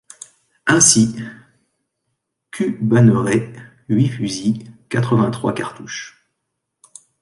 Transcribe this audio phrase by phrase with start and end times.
[0.65, 1.15] Ainsi:—
[2.51, 2.75] Q.
[2.81, 3.53] Banneret.
[3.87, 4.57] huit fusils.
[4.89, 6.27] quatre-vingt-trois cartouches.